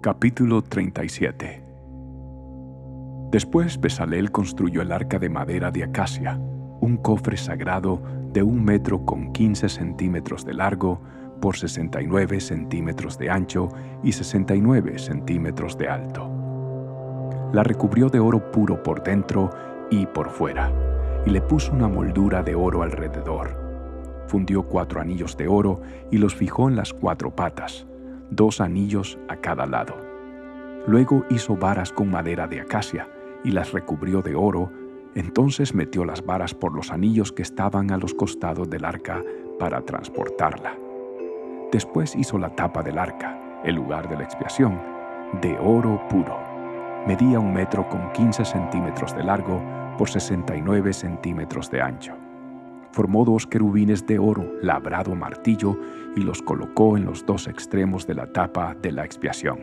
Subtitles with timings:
[0.00, 1.60] Capítulo 37
[3.32, 6.36] Después Besalel construyó el arca de madera de acacia,
[6.80, 8.00] un cofre sagrado
[8.32, 11.00] de un metro con 15 centímetros de largo
[11.40, 13.70] por 69 centímetros de ancho
[14.04, 16.30] y 69 centímetros de alto.
[17.52, 19.50] La recubrió de oro puro por dentro
[19.90, 20.70] y por fuera,
[21.26, 24.22] y le puso una moldura de oro alrededor.
[24.28, 25.80] Fundió cuatro anillos de oro
[26.12, 27.87] y los fijó en las cuatro patas,
[28.30, 29.96] dos anillos a cada lado.
[30.86, 33.08] Luego hizo varas con madera de acacia
[33.44, 34.70] y las recubrió de oro,
[35.14, 39.22] entonces metió las varas por los anillos que estaban a los costados del arca
[39.58, 40.76] para transportarla.
[41.72, 44.80] Después hizo la tapa del arca, el lugar de la expiación,
[45.40, 46.38] de oro puro.
[47.06, 49.62] Medía un metro con 15 centímetros de largo
[49.98, 52.14] por 69 centímetros de ancho.
[52.92, 55.78] Formó dos querubines de oro labrado a martillo
[56.16, 59.58] y los colocó en los dos extremos de la tapa de la expiación.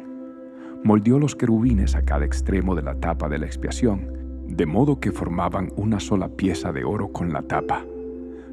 [0.84, 5.12] Moldeó los querubines a cada extremo de la tapa de la expiación, de modo que
[5.12, 7.84] formaban una sola pieza de oro con la tapa.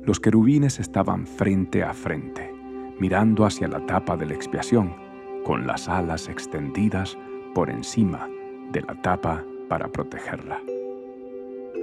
[0.05, 2.53] Los querubines estaban frente a frente
[3.03, 4.95] mirando hacia la tapa de la expiación,
[5.45, 7.19] con las alas extendidas
[7.53, 8.28] por encima
[8.70, 10.61] de la tapa para protegerla.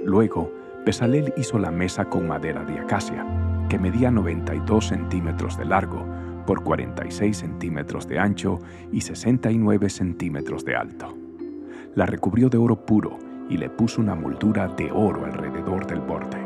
[0.02, 0.50] Luego,
[0.84, 3.26] Besalel hizo la mesa con madera de acacia,
[3.68, 6.06] que medía 92 centímetros de largo
[6.46, 8.58] por 46 centímetros de ancho
[8.90, 11.14] y 69 centímetros de alto.
[11.94, 13.18] La recubrió de oro puro
[13.50, 16.38] y le puso una moldura de oro alrededor del borde.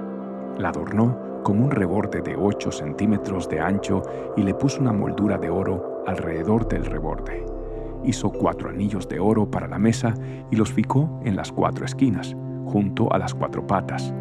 [0.59, 4.03] La adornó con un reborde de 8 centímetros de ancho
[4.37, 7.47] y le puso una moldura de oro alrededor del reborde.
[8.03, 10.12] Hizo cuatro anillos de oro para la mesa
[10.51, 12.35] y los fijó en las cuatro esquinas,
[12.67, 14.12] junto a las cuatro patas.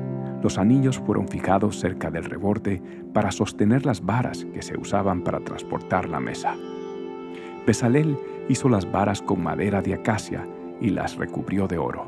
[0.43, 2.81] Los anillos fueron fijados cerca del reborde
[3.13, 6.55] para sostener las varas que se usaban para transportar la mesa.
[7.65, 8.17] Besalel
[8.49, 10.45] hizo las varas con madera de acacia
[10.81, 12.05] y las recubrió de oro.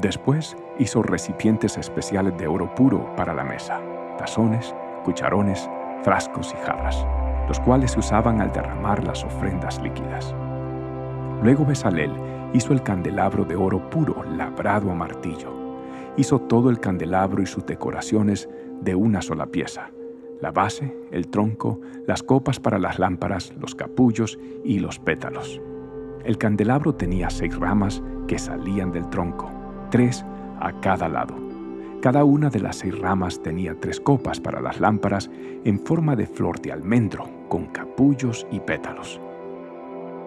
[0.00, 3.80] Después hizo recipientes especiales de oro puro para la mesa
[4.16, 4.74] tazones,
[5.04, 5.68] cucharones,
[6.02, 7.06] frascos y jarras,
[7.48, 10.34] los cuales se usaban al derramar las ofrendas líquidas.
[11.42, 12.12] Luego Besalel
[12.54, 15.55] hizo el candelabro de oro puro labrado a martillo.
[16.16, 18.48] Hizo todo el candelabro y sus decoraciones
[18.80, 19.90] de una sola pieza.
[20.40, 25.60] La base, el tronco, las copas para las lámparas, los capullos y los pétalos.
[26.24, 29.50] El candelabro tenía seis ramas que salían del tronco,
[29.90, 30.24] tres
[30.60, 31.46] a cada lado
[32.06, 35.28] cada una de las seis ramas tenía tres copas para las lámparas
[35.64, 39.20] en forma de flor de almendro, con capullos y pétalos.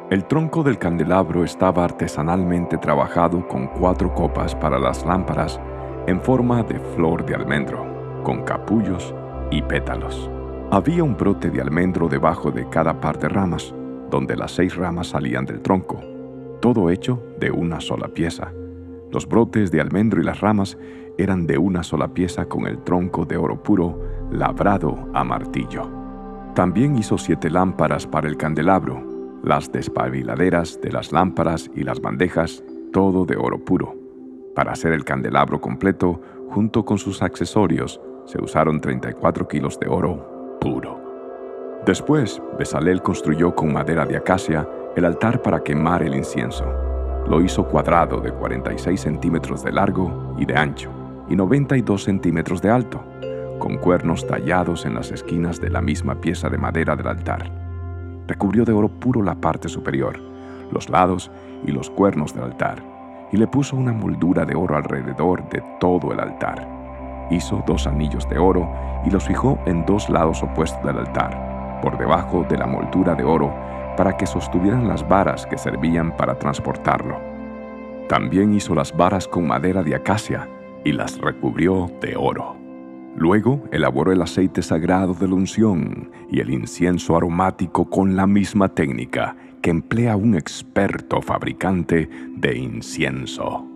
[0.09, 5.57] El tronco del candelabro estaba artesanalmente trabajado con cuatro copas para las lámparas
[6.09, 7.85] en forma de flor de almendro,
[8.23, 9.13] con capullos
[9.51, 10.27] y pétalos.
[10.71, 13.75] Había un brote de almendro debajo de cada par de ramas,
[14.09, 16.01] donde las seis ramas salían del tronco,
[16.61, 18.51] todo hecho de una sola pieza.
[19.11, 20.79] Los brotes de almendro y las ramas
[21.19, 25.91] eran de una sola pieza con el tronco de oro puro labrado a martillo.
[26.55, 32.63] También hizo siete lámparas para el candelabro, las despabiladeras de las lámparas y las bandejas,
[32.91, 34.08] todo de oro puro.
[34.55, 40.57] Para hacer el candelabro completo, junto con sus accesorios, se usaron 34 kilos de oro
[40.59, 40.99] puro.
[41.85, 46.65] Después, Besalel construyó con madera de acacia el altar para quemar el incienso.
[47.27, 50.89] Lo hizo cuadrado de 46 centímetros de largo y de ancho
[51.29, 53.03] y 92 centímetros de alto,
[53.59, 57.51] con cuernos tallados en las esquinas de la misma pieza de madera del altar.
[58.27, 60.19] Recubrió de oro puro la parte superior,
[60.71, 61.31] los lados
[61.65, 62.83] y los cuernos del altar,
[63.31, 66.67] y le puso una moldura de oro alrededor de todo el altar.
[67.29, 68.69] Hizo dos anillos de oro
[69.05, 73.23] y los fijó en dos lados opuestos del altar, por debajo de la moldura de
[73.23, 73.53] oro,
[73.95, 77.17] para que sostuvieran las varas que servían para transportarlo.
[78.07, 80.49] También hizo las varas con madera de acacia
[80.83, 82.68] y las recubrió de oro.
[83.15, 88.69] Luego elaboró el aceite sagrado de la unción y el incienso aromático con la misma
[88.69, 93.68] técnica que emplea un experto fabricante de incienso.